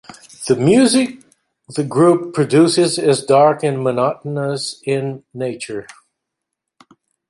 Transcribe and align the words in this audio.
The 0.47 0.55
music 0.55 1.19
the 1.75 1.83
group 1.83 2.33
produces 2.33 2.97
is 2.97 3.23
dark 3.23 3.61
and 3.61 3.83
monotonous 3.83 4.81
in 4.83 5.23
nature. 5.31 5.85